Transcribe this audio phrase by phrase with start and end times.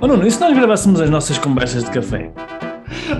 [0.00, 2.30] Oh Nuno, e se nós gravássemos as nossas conversas de café?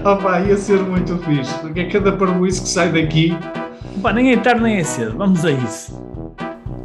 [0.05, 3.33] Opa, ia ser muito fixe, porque é cada parboice que sai daqui.
[4.01, 6.01] Pá, nem é tarde nem é cedo, vamos a isso.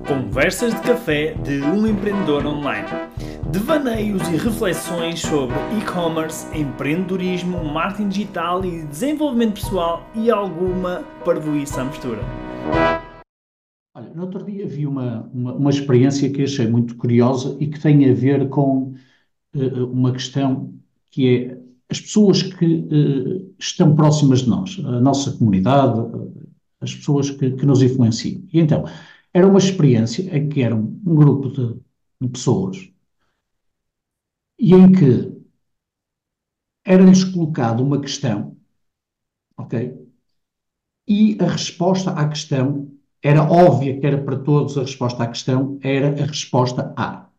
[0.08, 2.88] Conversas de café de um empreendedor online.
[3.52, 11.86] Devaneios e reflexões sobre e-commerce, empreendedorismo, marketing digital e desenvolvimento pessoal e alguma parvoíça à
[11.86, 12.20] mistura.
[13.96, 17.80] Olha, no outro dia vi uma, uma, uma experiência que achei muito curiosa e que
[17.80, 18.96] tem a ver com
[19.56, 20.74] uh, uma questão
[21.12, 26.50] que é as pessoas que uh, estão próximas de nós, a nossa comunidade, uh,
[26.82, 28.44] as pessoas que, que, nos influenciam.
[28.52, 28.86] E então,
[29.34, 31.80] era uma experiência em que era um, um grupo de,
[32.22, 32.89] de pessoas
[34.59, 35.34] e em que
[36.86, 38.58] era-lhes colocado uma questão,
[39.58, 40.03] ok?
[41.08, 45.80] E a resposta à questão era óbvia que era para todos a resposta à questão,
[45.81, 47.30] era a resposta A.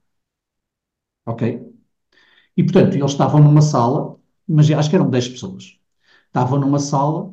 [1.26, 1.73] Ok?
[2.56, 5.78] E, portanto, eles estavam numa sala, mas acho que eram 10 pessoas.
[6.26, 7.32] Estavam numa sala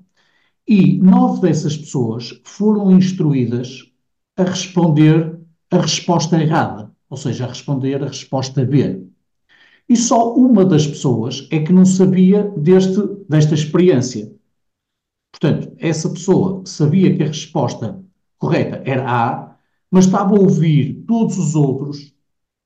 [0.68, 3.92] e nove dessas pessoas foram instruídas
[4.38, 5.40] a responder
[5.72, 9.06] a resposta errada, ou seja, a responder a resposta B.
[9.90, 14.34] E só uma das pessoas é que não sabia deste, desta experiência.
[15.32, 18.04] Portanto, essa pessoa sabia que a resposta
[18.38, 19.58] correta era A,
[19.90, 22.14] mas estava a ouvir todos os outros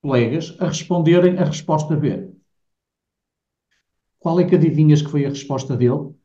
[0.01, 2.34] colegas a responderem a resposta B.
[4.25, 6.15] Qual é que adivinhas que foi a resposta dele?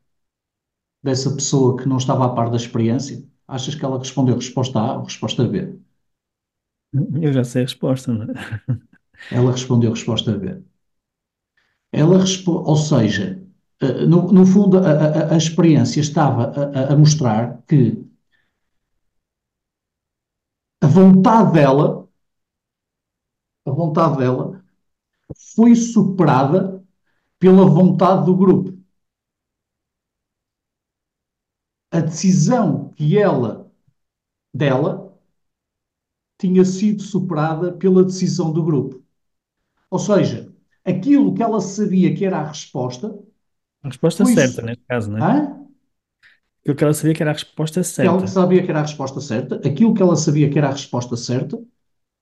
[1.03, 3.23] Dessa pessoa que não estava a par da experiência?
[3.47, 5.77] Achas que ela respondeu resposta A ou resposta B?
[7.21, 8.33] Eu já sei a resposta, não é?
[9.31, 10.63] Ela respondeu resposta B.
[11.91, 13.39] Ela responde, ou seja,
[13.79, 18.03] eh, no, no fundo, a, a, a, experiência estava a, a mostrar que
[20.81, 22.09] a vontade dela,
[23.63, 24.65] a vontade dela,
[25.55, 26.80] foi superada
[27.41, 28.77] pela vontade do grupo.
[31.89, 33.69] A decisão que ela,
[34.53, 35.19] dela,
[36.37, 39.03] tinha sido superada pela decisão do grupo.
[39.89, 40.53] Ou seja,
[40.85, 43.19] aquilo que ela sabia que era a resposta.
[43.83, 45.21] A resposta certa, neste caso, não é?
[45.23, 45.61] Hã?
[46.61, 48.11] Aquilo que ela sabia que era a resposta certa.
[48.17, 51.17] Ela sabia que era a resposta certa, aquilo que ela sabia que era a resposta
[51.17, 51.57] certa,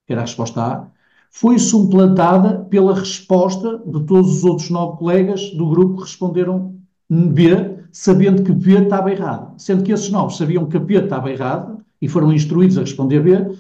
[0.07, 0.91] que era a resposta A,
[1.31, 6.79] foi suplantada pela resposta de todos os outros nove colegas do grupo que responderam
[7.09, 9.59] B, sabendo que B estava errado.
[9.59, 13.57] Sendo que esses nove sabiam que B estava errado e foram instruídos a responder B,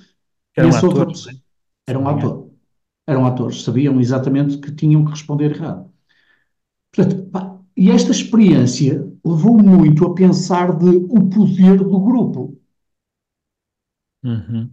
[0.55, 1.35] Era um ator, pessoa,
[1.87, 2.49] era um ator.
[3.07, 5.89] Eram atores, sabiam exatamente que tinham que responder errado.
[6.91, 12.57] Portanto, pá, e esta experiência levou muito a pensar de o poder do grupo.
[14.23, 14.69] Uhum.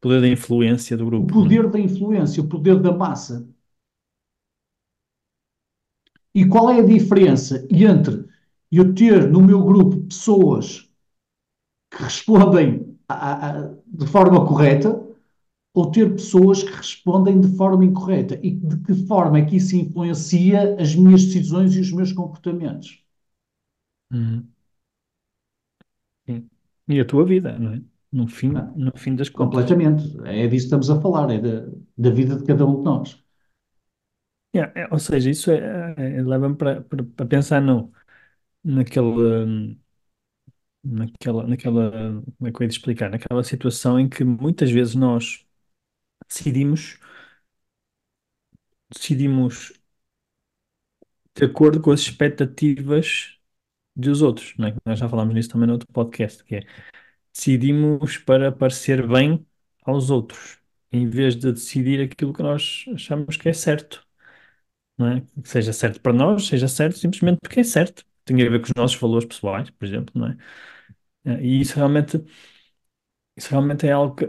[0.00, 1.24] Poder da influência do grupo.
[1.24, 1.68] O poder é?
[1.68, 3.46] da influência, o poder da massa.
[6.34, 8.24] E qual é a diferença entre
[8.70, 10.88] eu ter no meu grupo pessoas
[11.90, 15.06] que respondem a, a, de forma correta
[15.74, 19.76] ou ter pessoas que respondem de forma incorreta e de que forma é que isso
[19.76, 23.02] influencia as minhas decisões e os meus comportamentos.
[24.12, 24.46] Uhum.
[26.88, 27.82] E a tua vida, não é?
[28.12, 29.60] No fim, ah, no fim das contas.
[29.60, 30.04] Completamente.
[30.26, 31.66] É disso que estamos a falar, é da,
[31.96, 33.22] da vida de cada um de nós.
[34.54, 37.92] Yeah, é, ou seja, isso é, é, é leva-me para, para, para pensar no,
[38.64, 39.80] naquele, hum,
[40.82, 41.90] naquela, naquela,
[42.38, 43.10] como é que eu ia te explicar?
[43.10, 45.44] Naquela situação em que muitas vezes nós
[46.28, 46.98] decidimos,
[48.88, 49.72] decidimos
[51.34, 53.38] de acordo com as expectativas
[53.96, 54.76] dos outros, não é?
[54.86, 56.66] Nós já falámos nisso também no outro podcast, que é
[57.34, 59.44] decidimos para parecer bem
[59.84, 60.58] aos outros,
[60.92, 64.06] em vez de decidir aquilo que nós achamos que é certo,
[64.98, 65.20] não é?
[65.22, 68.04] Que seja certo para nós, seja certo simplesmente porque é certo.
[68.24, 70.36] Tem a ver com os nossos valores pessoais, por exemplo, não é?
[71.42, 72.24] E isso realmente
[73.36, 74.24] isso realmente é algo que,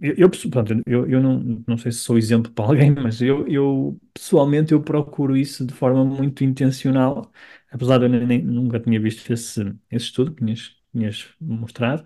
[0.00, 3.98] eu, pronto, eu, eu não, não sei se sou exemplo para alguém, mas eu, eu
[4.14, 7.30] pessoalmente eu procuro isso de forma muito intencional,
[7.70, 9.60] apesar de eu nem, nunca tinha visto esse,
[9.90, 12.02] esse estudo tinhas, tinhas mostrado,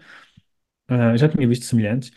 [0.91, 2.13] uh, já tinha visto semelhantes,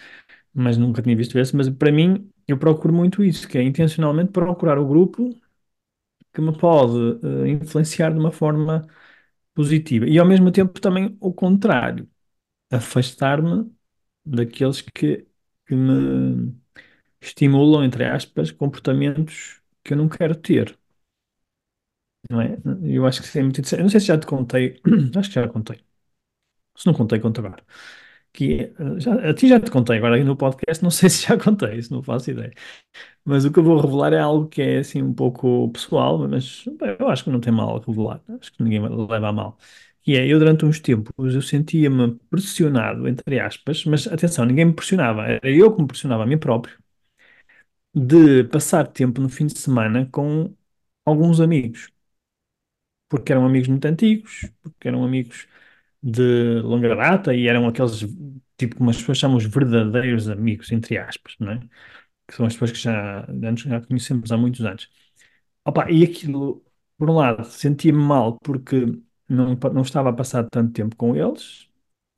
[0.54, 4.32] mas nunca tinha visto esse, mas para mim eu procuro muito isso, que é intencionalmente
[4.32, 5.30] procurar o grupo
[6.34, 8.88] que me pode uh, influenciar de uma forma
[9.54, 12.10] positiva e ao mesmo tempo também o contrário,
[12.72, 13.72] afastar-me
[14.26, 15.28] daqueles que,
[15.68, 16.56] que me
[17.22, 20.78] estimulam, entre aspas, comportamentos que eu não quero ter.
[22.30, 22.58] Não é?
[22.84, 23.80] Eu acho que isso é muito interessante.
[23.80, 24.82] Eu não sei se já te contei,
[25.18, 25.93] acho que já contei.
[26.76, 27.64] Se não contei, conto agora.
[28.34, 31.28] que é, já, a ti já te contei, agora aí no podcast não sei se
[31.28, 32.54] já contei, isso não faço ideia.
[33.26, 36.66] Mas o que eu vou revelar é algo que é assim um pouco pessoal, mas
[36.80, 39.58] bem, eu acho que não tem mal a revelar, acho que ninguém leva a mal.
[40.08, 44.74] E é, eu durante uns tempos eu sentia-me pressionado, entre aspas, mas atenção, ninguém me
[44.74, 46.78] pressionava, era eu que me pressionava a mim próprio,
[47.94, 50.56] de passar tempo no fim de semana com
[51.06, 51.90] alguns amigos,
[53.10, 55.48] porque eram amigos muito antigos, porque eram amigos
[56.04, 58.02] de longa data e eram aqueles,
[58.58, 61.60] tipo, como as pessoas chamam os verdadeiros amigos, entre aspas, não é?
[62.28, 63.28] Que são as pessoas que já,
[63.58, 64.90] já conhecemos há muitos anos.
[65.66, 66.64] Opa, e aquilo,
[66.98, 68.86] por um lado, sentia-me mal porque
[69.30, 71.70] não, não estava a passar tanto tempo com eles,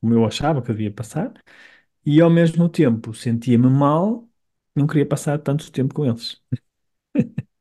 [0.02, 1.34] como eu achava que devia passar,
[2.06, 4.30] e ao mesmo tempo sentia-me mal,
[4.76, 6.42] não queria passar tanto tempo com eles.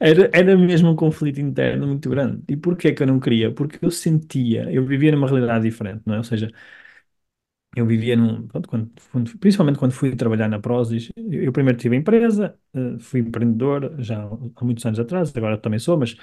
[0.00, 2.42] Era, era mesmo um conflito interno muito grande.
[2.48, 3.52] E porquê que eu não queria?
[3.52, 6.18] Porque eu sentia, eu vivia numa realidade diferente, não é?
[6.18, 6.50] Ou seja,
[7.76, 8.46] eu vivia num.
[8.48, 12.58] pronto, quando- quando- principalmente quando fui trabalhar na Prozis, eu eu primeiro tive a empresa,
[12.74, 14.22] eh, fui empreendedor já
[14.56, 16.16] há muitos anos atrás, agora também sou, mas,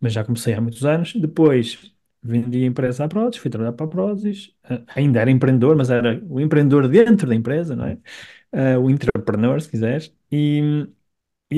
[0.00, 1.12] mas já comecei há muitos anos.
[1.14, 1.92] Depois
[2.22, 5.90] vendi a empresa à Prozis, fui trabalhar para a Prozis, eh, ainda era empreendedor, mas
[5.90, 7.98] era o empreendedor dentro da empresa, não é?
[8.52, 10.14] Eh, o entrepreneur, se quiseres.
[10.30, 10.86] E,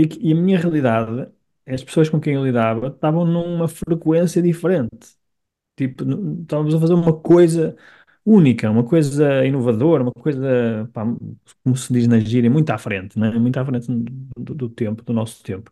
[0.02, 1.28] e, e a minha realidade,
[1.66, 5.16] as pessoas com quem eu lidava estavam numa frequência diferente.
[5.76, 6.04] Tipo,
[6.42, 7.76] estávamos a fazer uma coisa
[8.26, 11.04] única, uma coisa inovadora, uma coisa, pá,
[11.64, 13.30] como se diz na gíria, muito à frente, né?
[13.38, 15.70] Muito à frente do, do tempo, do nosso tempo.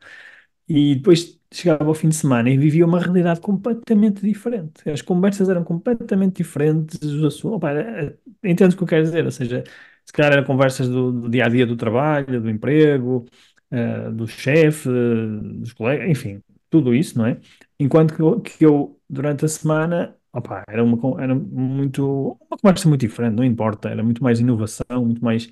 [0.68, 4.88] E depois chegava ao fim de semana e vivia uma realidade completamente diferente.
[4.88, 9.02] As conversas eram completamente diferentes, os assuntos, opa, é- é- entendes o que eu quero
[9.04, 9.24] dizer?
[9.24, 9.62] Ou seja,
[10.04, 13.26] se calhar eram conversas do, do dia a dia do trabalho, do emprego,
[13.72, 17.40] eh, do chefe, dos colegas, enfim, tudo isso, não é?
[17.80, 22.88] Enquanto que eu, que eu, durante a semana, opa, era uma, era muito, uma conversa
[22.88, 25.50] muito diferente, não importa, era muito mais inovação, muito mais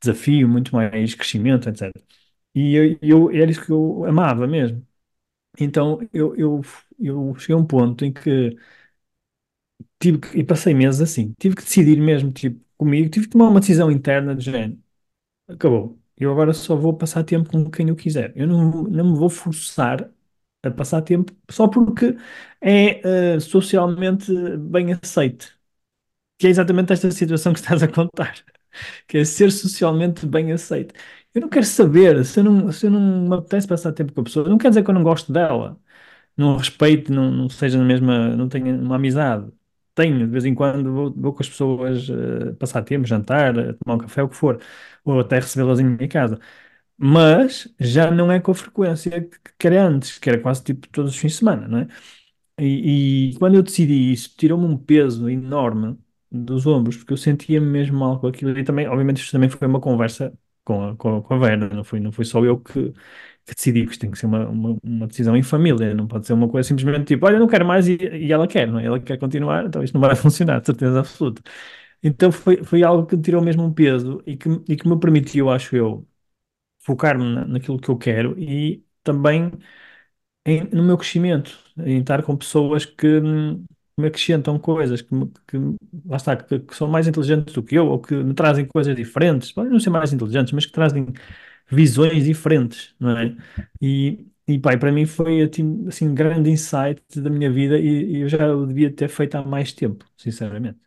[0.00, 2.04] desafio, muito mais crescimento, etc.
[2.54, 4.86] E eu, eu- era isso que eu amava mesmo.
[5.60, 6.62] Então eu, eu,
[7.00, 8.56] eu cheguei a um ponto em que
[9.98, 13.48] tive que, e passei meses assim, tive que decidir mesmo, tipo, comigo, tive que tomar
[13.48, 14.78] uma decisão interna de género,
[15.48, 15.98] acabou.
[16.18, 18.32] Eu agora só vou passar tempo com quem eu quiser.
[18.36, 20.10] Eu não, não me vou forçar
[20.62, 22.16] a passar tempo só porque
[22.60, 25.54] é eh, socialmente bem aceito.
[26.38, 28.34] Que é exatamente esta situação que estás a contar.
[29.08, 30.94] que é ser socialmente bem aceito.
[31.34, 34.20] Eu não quero saber, se eu não, se eu não me apetece passar tempo com
[34.22, 35.80] a pessoa, não quer dizer que eu não gosto dela,
[36.36, 39.52] não respeito, não, não seja na mesma, não tenha uma amizade.
[39.96, 43.74] Tenho, de vez em quando vou, vou com as pessoas eh, passar tempo, jantar, eh,
[43.74, 44.60] tomar um café, o que for,
[45.04, 46.40] ou até recebê-las em minha casa.
[46.98, 49.28] Mas já não é com a frequência
[49.58, 51.88] que era antes, que era quase tipo todos os fins de semana, não é?
[52.58, 55.98] E, e quando eu decidi isso, tirou-me um peso enorme
[56.30, 58.58] dos ombros, porque eu sentia-me mesmo mal com aquilo.
[58.58, 60.32] E também, obviamente, isto também foi uma conversa
[60.64, 62.92] com a, com a, com a Vera, não foi, não foi só eu que,
[63.46, 66.26] que decidi, que isto tem que ser uma, uma, uma decisão em família, não pode
[66.26, 68.86] ser uma coisa simplesmente tipo, olha, não quero mais e, e ela quer, não é?
[68.86, 71.42] Ela quer continuar, então isto não vai funcionar, certeza absoluta.
[72.02, 74.98] Então foi, foi algo que me tirou mesmo um peso e que, e que me
[75.00, 76.06] permitiu, acho eu,
[76.80, 79.52] focar-me na- naquilo que eu quero e também
[80.44, 83.64] em- no meu crescimento, em estar com pessoas que hum,
[83.98, 85.08] me acrescentam coisas, que,
[85.48, 85.56] que,
[86.04, 88.94] lá está, que, que são mais inteligentes do que eu, ou que me trazem coisas
[88.94, 91.06] diferentes, podem não ser mais inteligentes, mas que trazem
[91.70, 93.36] visões diferentes, não é?
[93.80, 98.16] E, e e para mim foi assim, assim, um grande insight da minha vida e,
[98.18, 100.78] e eu já o devia ter feito há mais tempo, sinceramente.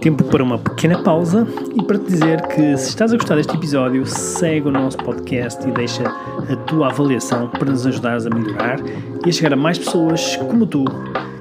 [0.00, 1.46] Tempo para uma pequena pausa
[1.76, 5.66] e para te dizer que se estás a gostar deste episódio, segue o nosso podcast
[5.66, 8.80] e deixa a tua avaliação para nos ajudares a melhorar
[9.24, 10.84] e a chegar a mais pessoas como tu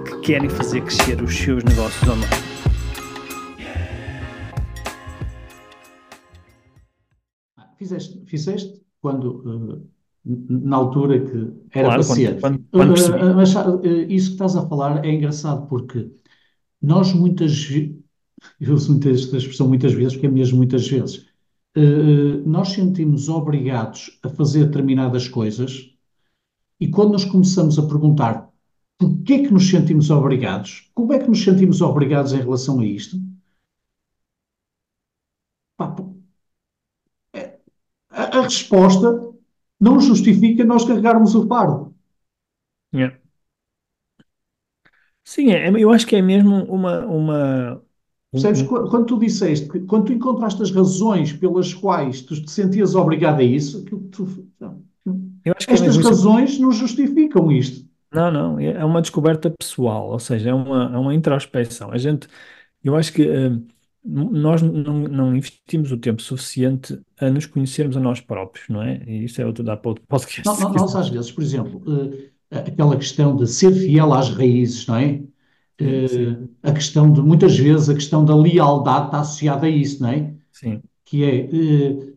[0.06, 2.51] que querem fazer crescer os seus negócios online.
[7.82, 9.28] Fizeste, fizeste quando,
[10.24, 10.32] eh,
[10.70, 11.38] na altura que
[11.80, 13.20] era Claro, para quando- quando- quando Eh, percebi.
[13.20, 13.50] eh, mas
[14.08, 16.08] isso que estás a falar é engraçado porque
[16.80, 17.96] nós muitas vezes,
[18.62, 21.26] eu uso muitas, esta expressão muitas vezes, porque é mesmo muitas vezes,
[22.46, 25.90] nós sentimos obrigados a fazer determinadas coisas
[26.80, 28.48] e quando nós começamos a perguntar
[29.00, 33.18] porquê que nos sentimos obrigados, como é que nos sentimos obrigados em relação a isto,
[38.22, 39.08] a, a resposta
[39.80, 41.94] não justifica nós carregarmos o fardo.
[42.92, 43.12] Yeah.
[45.24, 47.82] Sim, é, eu acho que é mesmo uma, uma, um-
[48.32, 48.62] Percebes?
[48.64, 52.96] Qu- Quando tu disseste, que- quando tu encontraste as razões pelas quais tu te sentias
[52.96, 54.82] obrigado a isso, aquilo que tu, não,
[55.46, 57.86] eu acho que é estas mesmo razões não justificam isto.
[58.14, 61.92] Não, não, é é uma descoberta pessoal, ou seja, é uma, é uma introspecção.
[61.92, 62.28] A gente,
[62.84, 63.68] eu acho que n-
[64.04, 69.04] nós não, não investimos o tempo suficiente a nos conhecermos a nós próprios, não é?
[69.08, 71.84] E isso é outro, outro podcast, se nó- Nós, às vezes, por exemplo,
[72.52, 75.22] eh, aquela questão de ser fiel às raízes, não é?
[76.06, 80.02] Sim, Eh, a questão de, muitas vezes, a questão da lealdade está associada a isso,
[80.02, 80.34] não é?
[80.52, 82.14] sim, Que é eh,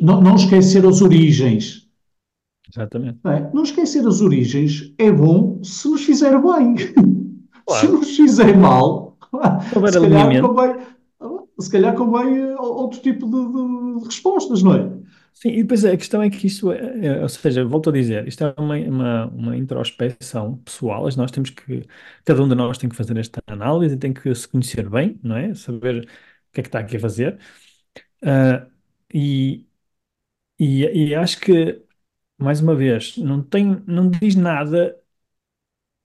[0.00, 1.88] não, não esquecer as origens.
[2.68, 3.20] exatamente.
[3.22, 3.50] Não, é?
[3.52, 6.74] Não esquecer as origens é bom se nos fizer bem.
[7.68, 9.09] Se Claro, nos fizer mal,
[9.86, 10.86] se calhar convém,
[11.60, 14.90] se calhar convém eh, outro tipo de, de- respostas, não é?
[15.32, 18.26] Sim, e depois a questão é que isso é, é- ou seja, volto a dizer,
[18.28, 21.82] isto é uma, uma, uma introspecção pessoal, nós temos que,
[22.24, 25.36] cada um de nós tem que fazer esta análise, tem que se conhecer bem, não
[25.36, 25.54] é?
[25.54, 27.38] Saber o que é que está aqui a fazer.
[28.24, 28.68] Ah,
[29.14, 29.66] e,
[30.58, 31.82] e, e acho que,
[32.38, 34.99] mais uma vez, não tem, não diz nada,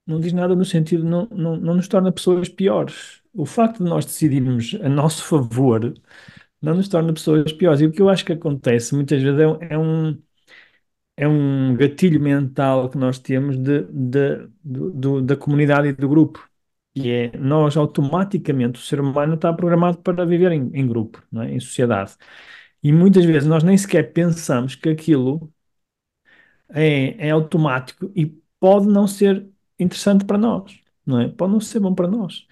[0.05, 3.21] não diz nada no sentido, não, não, não nos torna pessoas piores.
[3.33, 5.93] O facto de nós decidirmos a nosso favor
[6.61, 7.81] não nos torna pessoas piores.
[7.81, 10.21] E o que eu acho que acontece muitas vezes é, um, é um
[11.17, 11.27] é
[11.77, 16.47] gatilho mental que nós temos de, de- do- da comunidade e do grupo.
[16.95, 21.41] E é nós automaticamente, o ser humano está programado para viver em, em grupo, não
[21.43, 21.51] é?
[21.53, 22.15] Em sociedade.
[22.83, 25.51] E muitas vezes nós nem sequer pensamos que aquilo
[26.69, 28.25] é, é automático e
[28.59, 29.47] pode não ser
[29.79, 31.29] interessante para nós, não é?
[31.29, 32.47] Pode não ser bom para nós.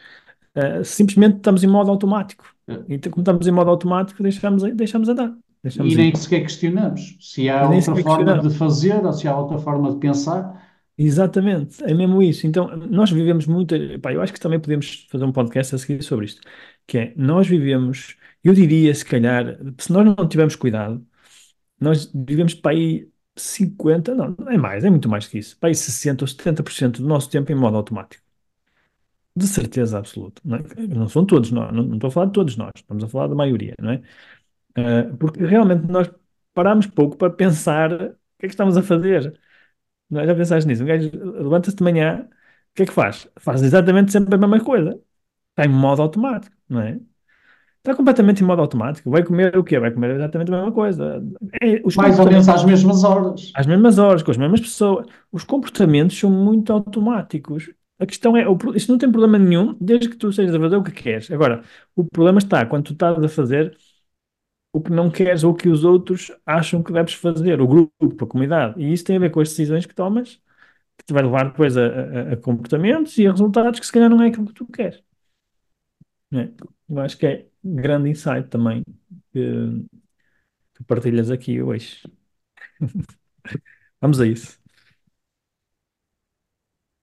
[0.56, 2.56] Eh, simplesmente estamos em modo automático.
[2.88, 5.36] E então, como estamos em modo automático, deixamos, deixamos andar,
[5.84, 6.18] E deixamos nem ir.
[6.18, 9.92] sequer questionamos se há E nem outra forma de fazer ou se há outra forma
[9.94, 10.74] de pensar.
[10.98, 12.46] Exatamente, é mesmo isso.
[12.46, 13.76] Então, nós vivemos muito.
[14.00, 16.42] Pá, eu acho que também podemos fazer um podcast a seguir sobre isto.
[16.86, 21.06] Que é, nós vivemos, eu diria, se calhar, se nós não tivermos cuidado,
[21.80, 25.76] nós vivemos para aí 50, não, é mais, é muito mais que isso, para aí
[25.76, 28.24] 60 ou 70% do nosso tempo em modo automático.
[29.36, 30.42] De certeza absoluta.
[30.46, 30.62] Não, é?
[30.88, 33.28] Não são todos nós, não, não estou a falar de todos nós, estamos a falar
[33.28, 34.02] da maioria, não é?
[34.76, 36.12] Ah, porque realmente nós
[36.54, 37.98] paramos pouco para pensar o
[38.40, 39.40] que é que estamos a fazer.
[40.10, 40.28] Não é?
[40.28, 40.84] Já pensaste nisso?
[40.84, 43.30] Um gajo levanta-se de manhã, o que é que faz?
[43.40, 45.02] Faz exatamente sempre a mesma coisa.
[45.52, 47.00] Está em modo automático, não é?
[47.84, 49.10] Está completamente em modo automático.
[49.12, 49.78] Vai comer o quê?
[49.78, 51.22] Vai comer exatamente a mesma coisa.
[51.62, 53.54] É, Mais ou menos às mesmas horas.
[53.54, 55.06] às mesmas horas, com as mesmas pessoas.
[55.32, 57.72] Os comportamentos são muito automáticos.
[58.00, 60.60] A questão é, o pro- isso não tem problema nenhum, desde que tu estejas a
[60.60, 61.30] fazer o que queres.
[61.32, 61.64] Agora,
[61.96, 63.78] o problema está quando tu estás a fazer
[64.74, 68.26] o que não queres ou o que os outros acham que deves fazer, o grupo,
[68.26, 68.82] a comunidade.
[68.82, 70.42] E isso tem a ver com as decisões que tomas
[70.98, 74.10] que te vai levar depois a, a- a comportamentos e a resultados que se calhar
[74.10, 75.02] não é aquilo que tu queres.
[76.34, 76.54] Né?
[76.90, 78.84] Eu acho que é grande insight também
[79.32, 79.86] que,
[80.76, 82.02] que partilhas aqui hoje.
[84.02, 84.63] Vamos a isso.